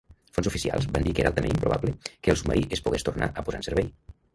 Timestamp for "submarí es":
2.43-2.87